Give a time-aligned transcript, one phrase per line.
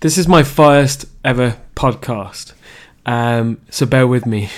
[0.00, 2.52] This is my first ever podcast,
[3.04, 4.48] um, so bear with me.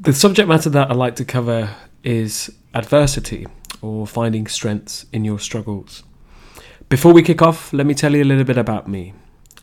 [0.00, 1.72] The subject matter that I like to cover
[2.02, 3.46] is adversity
[3.80, 6.02] or finding strengths in your struggles.
[6.88, 9.14] Before we kick off, let me tell you a little bit about me.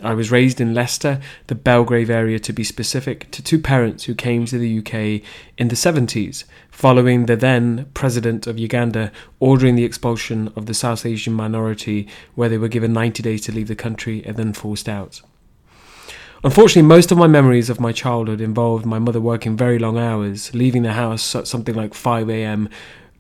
[0.02, 4.16] I was raised in Leicester, the Belgrave area to be specific, to two parents who
[4.16, 5.22] came to the UK
[5.58, 9.12] in the 70s, following the then President of Uganda
[9.42, 13.52] ordering the expulsion of the South Asian minority, where they were given 90 days to
[13.52, 15.22] leave the country and then forced out.
[16.46, 20.54] Unfortunately, most of my memories of my childhood involved my mother working very long hours,
[20.54, 22.70] leaving the house at something like 5 a.m.,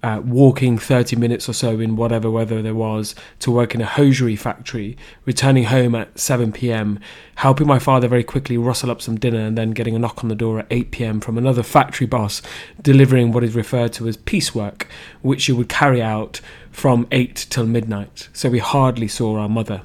[0.02, 3.85] uh, walking 30 minutes or so in whatever weather there was to work in a
[3.85, 6.99] hosiery factory, returning home at 7 pm,
[7.35, 10.30] helping my father very quickly rustle up some dinner, and then getting a knock on
[10.30, 12.41] the door at 8 pm from another factory boss
[12.81, 14.88] delivering what is referred to as piecework,
[15.21, 16.40] which you would carry out
[16.71, 18.29] from 8 till midnight.
[18.34, 19.81] So we hardly saw our mother.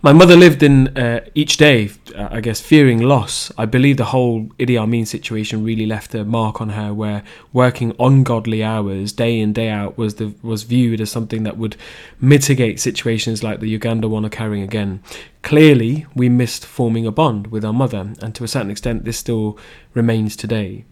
[0.00, 3.50] My mother lived in uh, each day, uh, I guess, fearing loss.
[3.58, 7.92] I believe the whole Idi Amin situation really left a mark on her, where working
[7.98, 11.76] ungodly hours, day in day out, was the was viewed as something that would
[12.20, 15.02] mitigate situations like the Uganda one occurring again.
[15.42, 19.18] Clearly, we missed forming a bond with our mother, and to a certain extent, this
[19.18, 19.58] still
[19.94, 20.84] remains today.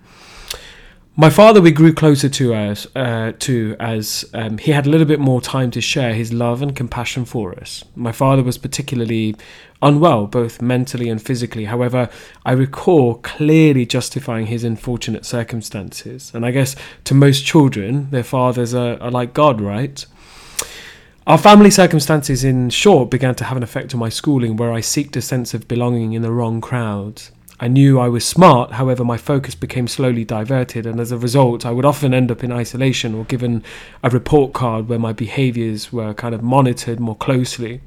[1.19, 5.07] My father, we grew closer to us, uh, to as um, he had a little
[5.07, 7.83] bit more time to share his love and compassion for us.
[7.95, 9.35] My father was particularly
[9.81, 11.65] unwell, both mentally and physically.
[11.65, 12.11] However,
[12.45, 16.33] I recall clearly justifying his unfortunate circumstances.
[16.35, 20.05] And I guess to most children, their fathers are, are like God, right?
[21.27, 24.81] Our family circumstances, in short, began to have an effect on my schooling, where I
[24.81, 27.33] seeked a sense of belonging in the wrong crowds.
[27.59, 31.65] I knew I was smart, however, my focus became slowly diverted, and as a result,
[31.65, 33.65] I would often end up in isolation or given
[34.03, 37.81] a report card where my behaviours were kind of monitored more closely.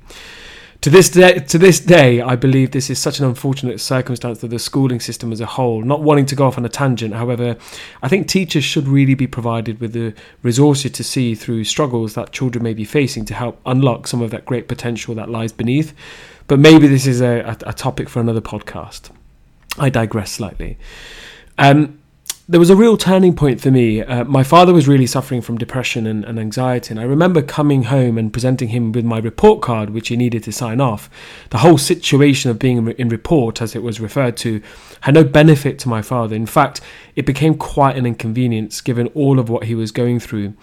[0.82, 4.50] To this day, to this day, I believe this is such an unfortunate circumstance of
[4.50, 5.82] the schooling system as a whole.
[5.82, 7.58] Not wanting to go off on a tangent, however,
[8.02, 12.32] I think teachers should really be provided with the resources to see through struggles that
[12.32, 15.94] children may be facing to help unlock some of that great potential that lies beneath.
[16.48, 19.12] But maybe this is a, a, a topic for another podcast.
[19.78, 20.78] I digress slightly.
[21.58, 22.00] Um,
[22.50, 24.02] there was a real turning point for me.
[24.02, 27.84] Uh, my father was really suffering from depression and, and, anxiety, and I remember coming
[27.84, 31.12] home and presenting him with my report card, which he needed to sign off.
[31.52, 34.64] The whole situation of being in report, as it was referred to,
[35.02, 36.36] had no benefit to my father.
[36.36, 36.82] In fact,
[37.16, 40.56] it became quite an inconvenience given all of what he was going through.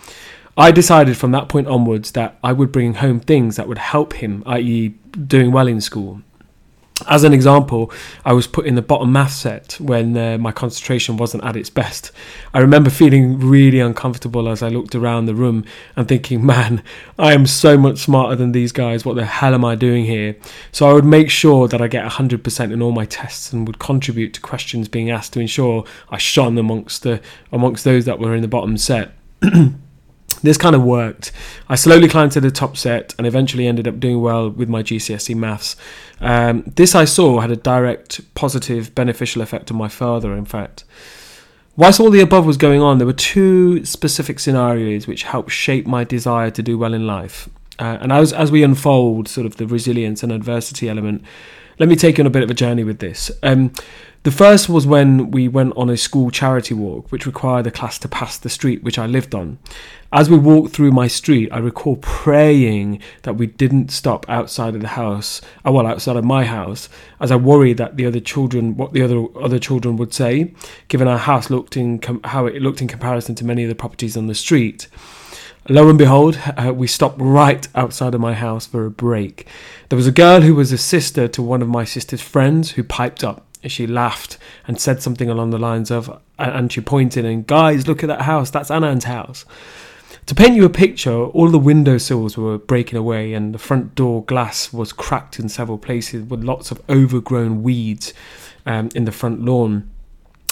[0.56, 4.15] I decided from that point onwards that I would bring home things that would help
[4.15, 4.89] him, i.e.,
[5.28, 6.22] doing well in school
[7.07, 7.93] as an example,
[8.25, 11.69] I was put in the bottom math set when uh, my concentration wasn't at its
[11.69, 12.11] best.
[12.55, 16.83] I remember feeling really uncomfortable as I looked around the room and thinking, man,
[17.19, 19.05] I am so much smarter than these guys.
[19.05, 20.37] What the hell am I doing here?
[20.73, 23.78] So I would make sure that I get 100% in all my tests and would
[23.78, 27.21] contribute to questions being asked to ensure I shone amongst the
[27.53, 29.13] amongst those that were in the bottom set.
[30.43, 31.33] this kind of worked.
[31.69, 34.83] I slowly climbed to the top set and eventually ended up doing well with my
[34.83, 35.77] GCSE maths.
[36.21, 40.85] Um, this I saw had a direct, positive, beneficial effect on my father, in fact.
[41.77, 45.87] Whilst all the above was going on, there were two specific scenarios which helped shape
[45.87, 47.51] my desire to do well in life.
[47.79, 51.23] Uh, and as, as we unfold sort of the resilience and adversity element,
[51.79, 53.31] let me take you on a bit of a journey with this.
[53.43, 53.73] Um,
[54.23, 57.97] the first was when we went on a school charity walk, which required the class
[58.01, 59.59] to pass the street which I lived on.
[60.13, 64.81] As we walked through my street, I recall praying that we didn't stop outside of
[64.81, 66.89] the house, uh, well, outside of my house,
[67.21, 70.55] as I worried that the other children, what the other other children would say,
[70.89, 73.77] given our house looked in com- how it looked in comparison to many of the
[73.77, 74.89] properties on the street.
[75.69, 79.47] Lo and behold, uh, we stopped right outside of my house for a break.
[79.88, 82.84] There was a girl who was a sister to one of my sister's friends who
[82.84, 87.47] piped up she laughed and said something along the lines of, and she pointed and,
[87.47, 89.44] guys, look at that house, that's Anand's house.
[90.27, 93.94] To paint you a picture, all the window sills were breaking away and the front
[93.94, 98.12] door glass was cracked in several places with lots of overgrown weeds
[98.65, 99.89] um, in the front lawn.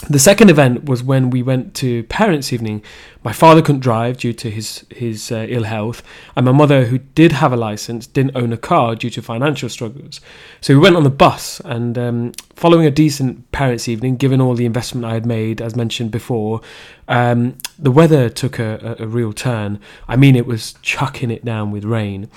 [0.07, 2.83] The second event was when we went to parents' evening.
[3.23, 6.03] My father couldn't drive due to his his uh, ill health,
[6.35, 9.67] and my mother, who did have a license, didn't own a car due to financial
[9.67, 10.21] struggles.
[10.61, 14.53] So we went on the bus, and um, following a decent parents' evening, given all
[14.53, 16.59] the investment I had made, as mentioned before,
[17.07, 19.79] um, the weather took a, a, real turn.
[20.09, 22.29] I mean, it was chucking it down with rain.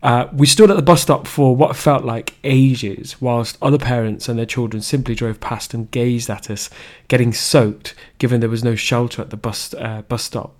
[0.00, 4.28] Uh, we stood at the bus stop for what felt like ages, whilst other parents
[4.28, 6.70] and their children simply drove past and gazed at us,
[7.08, 10.54] getting soaked, given there was no shelter at the bus uh, bus stop.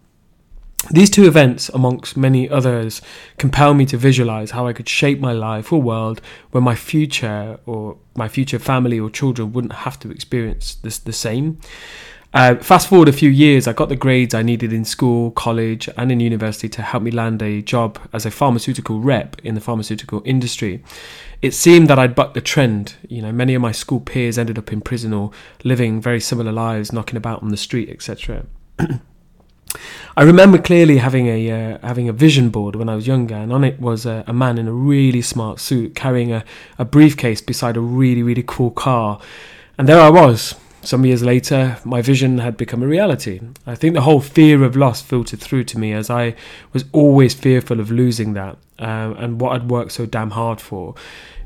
[0.89, 3.03] These two events, amongst many others,
[3.39, 7.61] compel me to visualize how I could shape my life or world where my future
[7.67, 11.61] or my future family or children wouldn't have to experience this the same.
[12.33, 15.89] Uh, fast forward a few years, I got the grades I needed in school, college,
[15.97, 19.61] and in university to help me land a job as a pharmaceutical rep in the
[19.61, 20.83] pharmaceutical industry.
[21.43, 22.95] It seemed that I'd bucked the trend.
[23.09, 25.33] You know, many of my school peers ended up in prison or
[25.65, 28.47] living very similar lives, knocking about on the street, etc.
[30.17, 33.53] I remember clearly having a uh, having a vision board when I was younger, and
[33.53, 36.45] on it was a, a man in a really smart suit carrying a,
[36.79, 39.21] a briefcase beside a really really cool car,
[39.79, 43.41] and there I was, some years later, my vision had become a reality.
[43.67, 46.35] I think the whole fear of loss filtered through to me as I
[46.73, 50.95] was always fearful of losing that uh, and what I'd worked so damn hard for.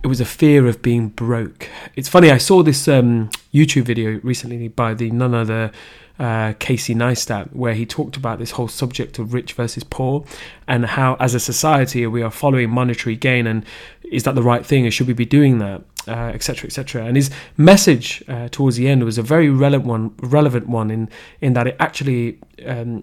[0.05, 1.69] It was a fear of being broke.
[1.97, 5.73] It's funny, I saw this um, YouTube video recently by the none other
[6.19, 10.25] uh, Casey Neistat, where he talked about this whole subject of rich versus poor
[10.69, 13.65] and how, as a society, we are following monetary gain and
[14.05, 15.83] is that the right thing and should we be doing that?
[16.07, 17.03] etc., uh, etc.
[17.03, 20.91] Et and his message uh, towards the end was a very relevant one, relevant one
[20.91, 21.09] in
[21.41, 23.03] in that it actually um,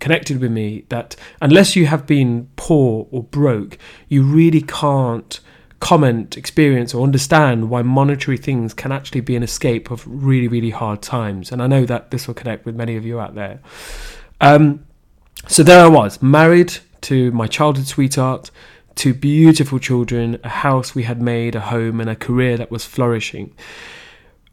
[0.00, 0.84] connected with me.
[0.88, 3.78] That unless you have been poor or broke,
[4.08, 5.40] you really can't
[5.82, 10.70] comment, experience, or understand why monetary things can actually be an escape of really, really
[10.70, 11.50] hard times.
[11.50, 13.58] And I know that this will connect with many of you out there.
[14.40, 14.86] Um,
[15.48, 18.52] so there I was, married to my childhood sweetheart,
[18.94, 22.84] two beautiful children, a house we had made, a home, and a career that was
[22.84, 23.52] flourishing.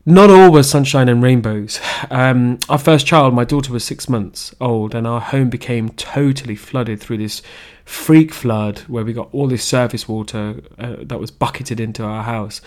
[0.06, 1.80] Not all was sunshine and rainbows.
[2.10, 6.56] Um, our first child, my daughter, was six months old, and our home became totally
[6.56, 7.42] flooded through this
[7.84, 12.24] freak flood where we got all this surface water uh, that was bucketed into our
[12.24, 12.62] house.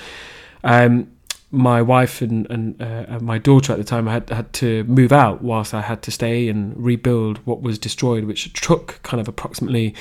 [0.63, 1.11] Um,
[1.51, 5.43] my wife and, and uh, my daughter at the time had had to move out
[5.43, 9.95] whilst I had to stay and rebuild what was destroyed, which took kind of approximately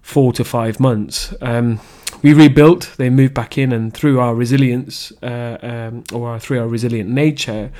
[0.00, 1.34] four to five months.
[1.40, 1.80] Um,
[2.22, 6.68] we rebuilt, they moved back in, and through our resilience uh, um, or through our
[6.68, 7.70] resilient nature,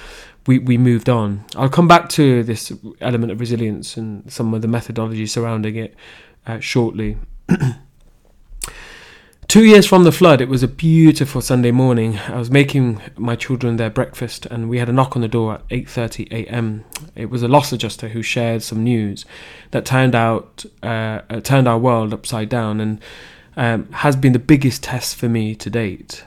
[0.46, 1.44] we, we moved on.
[1.56, 5.94] I'll come back to this element of resilience and some of the methodology surrounding it
[6.46, 7.18] uh, shortly.
[9.48, 12.18] Two years from the flood, it was a beautiful Sunday morning.
[12.18, 15.54] I was making my children their breakfast, and we had a knock on the door
[15.54, 16.84] at 8:30 a.m.
[17.16, 19.24] It was a loss adjuster who shared some news
[19.72, 23.00] that turned out uh, uh, turned our world upside down, and
[23.60, 26.24] um, has been the biggest test for me to date.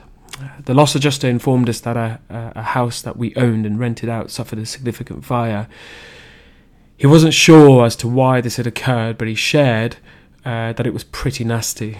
[0.65, 4.29] The loss adjuster informed us that a, a house that we owned and rented out
[4.29, 5.67] suffered a significant fire.
[6.95, 9.97] He wasn't sure as to why this had occurred, but he shared
[10.45, 11.97] uh, that it was pretty nasty.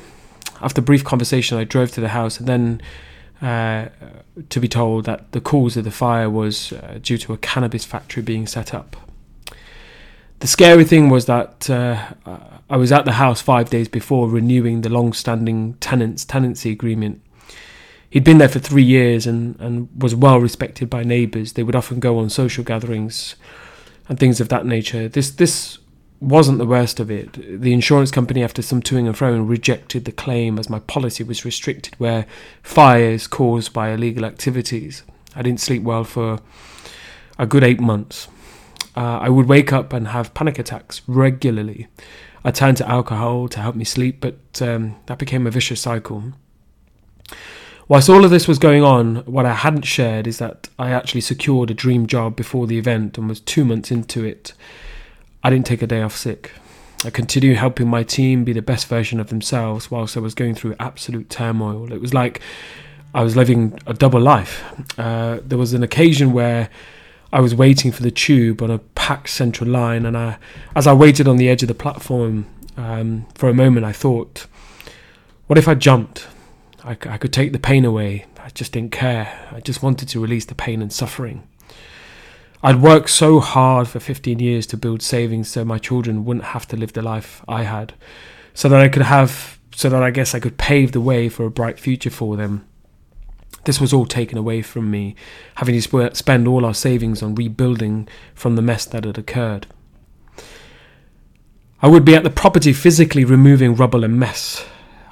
[0.62, 2.82] After a brief conversation, I drove to the house and then
[3.42, 3.90] uh,
[4.50, 7.86] to be told that the cause of the fire was uh, due to a cannabis
[7.86, 8.96] factory being set up.
[10.44, 12.06] The scary thing was that uh,
[12.70, 17.22] I was at the house five days before renewing the long standing tenants tenancy agreement.
[18.10, 21.54] He'd been there for three years and, and was well respected by neighbours.
[21.54, 23.38] They would often go on social gatherings
[24.10, 25.08] and things of that nature.
[25.08, 25.78] This this
[26.20, 27.62] wasn't the worst of it.
[27.62, 31.46] The insurance company, after some toing and froing, rejected the claim as my policy was
[31.46, 32.26] restricted where
[32.62, 35.04] fires caused by illegal activities.
[35.38, 36.40] I didn't sleep well for
[37.40, 38.28] a good eight months.
[38.96, 41.88] Uh, I would wake up and have panic attacks regularly.
[42.44, 46.34] I turned to alcohol to help me sleep, but um, that became a vicious cycle.
[47.88, 51.22] Whilst all of this was going on, what I hadn't shared is that I actually
[51.22, 54.54] secured a dream job before the event and was two months into it.
[55.44, 56.52] I didn't take a day off sick.
[57.06, 60.56] I continued helping my team be the best version of themselves whilst I was going
[60.56, 61.92] through absolute turmoil.
[61.92, 62.40] It was like
[63.14, 64.64] I was living a double life.
[64.98, 66.70] Uh, there was an occasion where
[67.34, 70.38] I was waiting for the tube on a packed central line, and I,
[70.76, 72.46] as I waited on the edge of the platform,
[72.78, 74.46] um, for a moment I thought,
[75.48, 76.28] what if I jumped?
[76.84, 78.28] I, I could take the pain away.
[78.38, 79.50] I just didn't care.
[79.52, 81.48] I just wanted to release the pain and suffering.
[82.62, 86.68] I'd worked so hard for 15 years to build savings so my children wouldn't have
[86.68, 87.96] to live the life I had,
[88.54, 91.48] so that I could have, so that I guess I could pave the way for
[91.48, 92.68] a bright future for them.
[93.66, 95.16] This was all taken away from me,
[95.56, 99.68] having to spend all our savings on rebuilding from the mess that had occurred.
[101.82, 104.66] I would be at the property physically removing rubble and mess.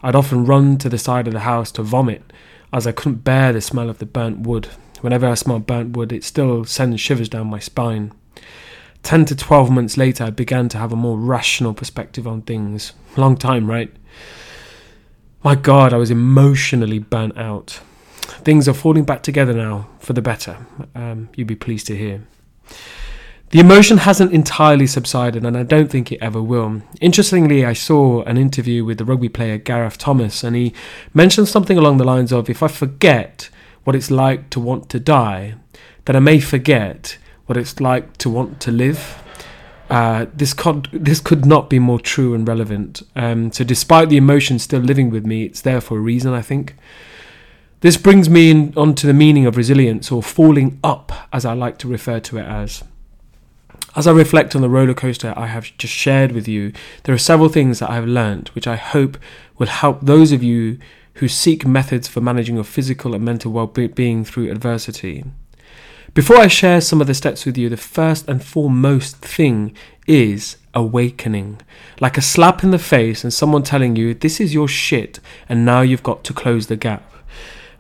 [0.04, 2.34] I'd often run to the side of the house to vomit,
[2.74, 4.70] as I couldn't bear the smell of the burnt wood
[5.02, 8.14] Whenever I smell burnt wood, it still sends shivers down my spine.
[9.02, 12.94] 10 to 12 months later, I began to have a more rational perspective on things.
[13.18, 13.92] Long time, right?
[15.44, 17.80] My God, I was emotionally burnt out.
[18.44, 22.22] Things are falling back together now for the better, um, you'd be pleased to hear.
[23.52, 26.84] The emotion hasn't entirely subsided, and I don't think it ever will.
[27.02, 30.74] Interestingly, I saw an interview with the rugby player Gareth Thomas, and he
[31.14, 33.50] mentioned something along the lines of If I forget
[33.84, 35.56] what it's like to want to die,
[36.06, 39.22] then I may forget what it's like to want to live.
[39.90, 43.02] Uh, this could this could not be more true and relevant.
[43.18, 46.32] Um, so, despite the emotion still living with me, it's there for a reason.
[46.32, 46.76] I think.
[47.82, 51.54] This brings me in, on to the meaning of resilience, or falling up, as I
[51.54, 52.84] like to refer to it as.
[53.96, 56.74] As I reflect on the roller coaster I have just shared with you,
[57.04, 59.18] there are several things that I have learned which I hope
[59.58, 60.78] will help those of you
[61.16, 65.26] who seek methods for managing your physical and mental well being through adversity.
[66.14, 69.74] Before I share some of the steps with you, the first and foremost thing
[70.06, 71.62] is awakening.
[72.00, 75.20] Like a slap in the face and someone telling you, this is your shit,
[75.50, 77.11] and now you've got to close the gap.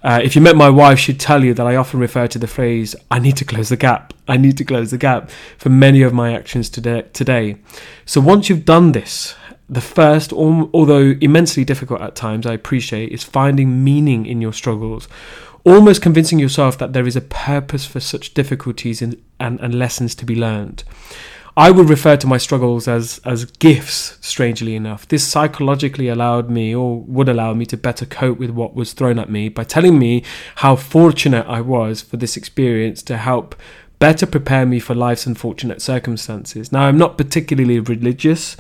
[0.04, 2.48] Uh, if you met my wife, she'd tell you that I often refer to the
[2.48, 4.14] phrase, I need to close the gap.
[4.28, 7.58] I need to close the gap for many of my actions today.
[8.06, 9.36] So once you've done this,
[9.70, 15.08] the first, although immensely difficult at times, I appreciate, is finding meaning in your struggles
[15.64, 20.16] almost convincing yourself that there is a purpose for such difficulties and, and, and lessons
[20.16, 20.84] to be learned.
[21.58, 25.08] I would refer to my struggles as as gifts, strangely enough.
[25.08, 29.20] This psychologically allowed me or would allow me to better cope with what was thrown
[29.20, 30.24] at me by telling me
[30.58, 33.56] how fortunate I was for this experience to help
[34.00, 36.72] better prepare me for life's unfortunate circumstances.
[36.72, 38.56] Now I'm not particularly religious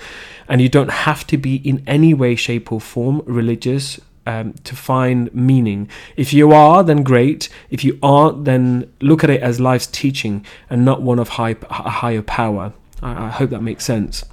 [0.50, 4.75] and you don't have to be in any way shape or form religious um, to
[4.75, 5.89] find meaning.
[6.15, 7.50] If you are, then great.
[7.69, 11.55] If you aren't, then look at it as life's teaching and not one of high,
[11.69, 12.74] a higher power.
[13.01, 14.24] I, I hope that makes sense.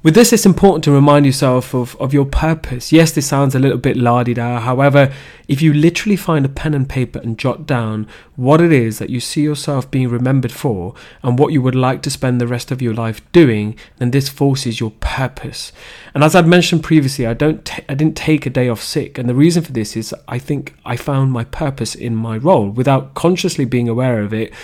[0.00, 2.92] With this, it's important to remind yourself of, of your purpose.
[2.92, 4.60] Yes, this sounds a little bit la di da.
[4.60, 5.12] However,
[5.48, 8.06] if you literally find a pen and paper and jot down
[8.36, 10.94] what it is that you see yourself being remembered for
[11.24, 14.28] and what you would like to spend the rest of your life doing, then this
[14.28, 15.72] forces your purpose.
[16.14, 19.18] And as I've mentioned previously, I don't t- I didn't take a day off sick,
[19.18, 22.70] and the reason for this is I think I found my purpose in my role
[22.70, 24.54] without consciously being aware of it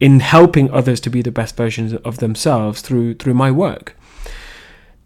[0.00, 3.96] in helping others to be the best versions of themselves through through my work.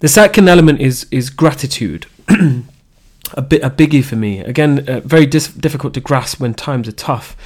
[0.01, 2.07] The second element is is gratitude.
[3.35, 4.41] a bit a biggie for me.
[4.41, 7.37] Again, uh, very dis- difficult to grasp when times are tough.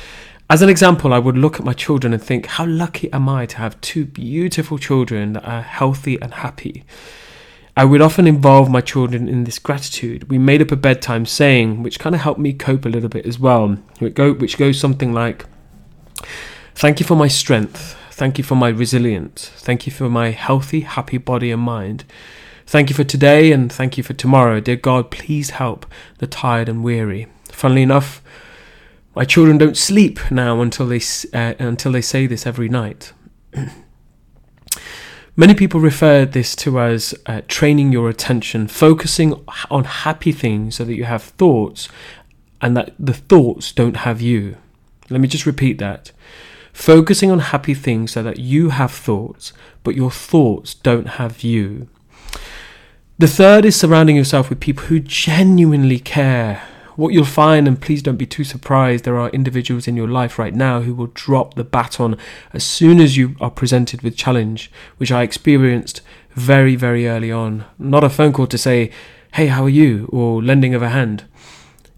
[0.49, 3.47] As an example, I would look at my children and think, how lucky am I
[3.47, 6.85] to have two beautiful children that are healthy and happy?
[7.77, 10.31] I would often involve my children in this gratitude.
[10.31, 13.27] We made up a bedtime saying, which kind of helped me cope a little bit
[13.27, 15.45] as well, which goes something like,
[16.77, 17.97] Thank you for my strength.
[18.11, 19.49] Thank you for my resilience.
[19.49, 22.05] Thank you for my healthy, happy body and mind.
[22.67, 24.61] Thank you for today and thank you for tomorrow.
[24.61, 25.87] Dear God, please help
[26.19, 27.29] the tired and weary.
[27.51, 28.23] Funnily enough,
[29.15, 31.01] my children don't sleep now until they
[31.33, 33.15] uh, until they say this every night.
[35.35, 40.85] Many people refer this to as uh, training your attention, focusing on happy things so
[40.85, 41.89] that you have thoughts
[42.61, 44.59] and that the thoughts don't have you.
[45.09, 46.13] Let me just repeat that.
[46.77, 51.89] Focusing on happy things so that you have thoughts, but your thoughts don't have you.
[53.19, 56.63] The third is surrounding yourself with people who genuinely care.
[56.95, 60.39] What you'll find, and please don't be too surprised, there are individuals in your life
[60.39, 62.19] right now who will drop the baton
[62.53, 66.03] as soon as you are presented with challenge, which I experienced
[66.35, 67.65] very, very early on.
[67.79, 68.93] Not a phone call to say,
[69.33, 70.11] hey, how are you?
[70.13, 71.25] or lending of a hand.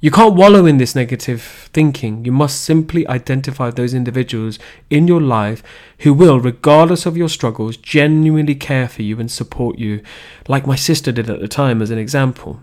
[0.01, 2.25] You can't wallow in this negative thinking.
[2.25, 4.59] You must simply identify those individuals
[4.91, 5.61] in your life
[6.01, 10.03] who will, regardless of your struggles, genuinely care for you and support you,
[10.47, 12.61] like my sister did at the time, as an example.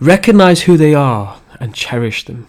[0.00, 2.48] Recognize who they are and cherish them.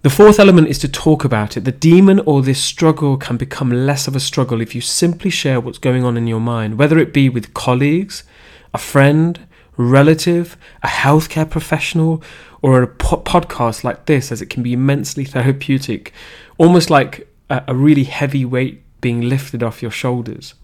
[0.00, 1.64] The fourth element is to talk about it.
[1.64, 5.60] The demon or this struggle can become less of a struggle if you simply share
[5.60, 8.24] what's going on in your mind, whether it be with colleagues,
[8.72, 9.40] a friend,
[9.78, 12.22] relative, a healthcare professional,
[12.60, 16.12] or a po- podcast like this, as it can be immensely therapeutic,
[16.58, 20.54] almost like a, a really heavy weight being lifted off your shoulders.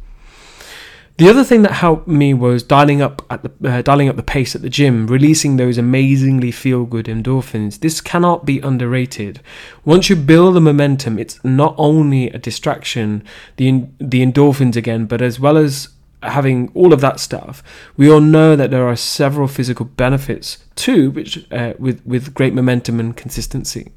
[1.17, 4.23] The other thing that helped me was dialing up at the uh, dialing up the
[4.25, 7.79] pace at the gym, releasing those amazingly feel good endorphins.
[7.79, 9.41] This cannot be underrated.
[9.85, 13.23] Once you build the momentum, it's not only a distraction,
[13.59, 15.91] the the endorphins again, but as well as
[16.25, 17.63] having all of that stuff,
[17.97, 22.55] we all know that there are several physical benefits too, which uh, with with great
[22.55, 23.93] momentum and consistency.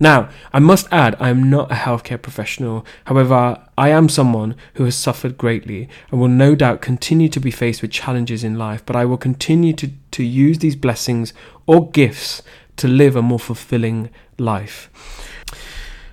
[0.00, 2.86] Now, I must add, I am not a healthcare professional.
[3.06, 7.50] However, I am someone who has suffered greatly and will no doubt continue to be
[7.50, 11.32] faced with challenges in life, but I will continue to, to use these blessings
[11.66, 12.42] or gifts
[12.76, 14.88] to live a more fulfilling life.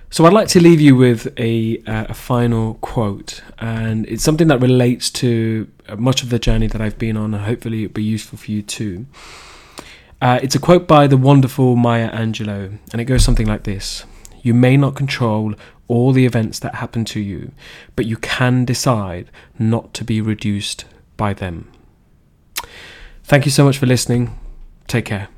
[0.08, 4.46] So I'd like to leave you with a, uh, a final quote, and it's something
[4.48, 7.94] that relates to uh, much of the journey that I've been on, and hopefully it'll
[7.94, 9.06] be useful for you too.
[10.22, 14.04] Uh, it's a quote by the wonderful Maya Angelou, and it goes something like this
[14.42, 15.54] You may not control
[15.88, 17.52] all the events that happen to you,
[17.94, 20.84] but you can decide not to be reduced
[21.16, 21.70] by them.
[23.24, 24.38] Thank you so much for listening.
[24.86, 25.28] Take care.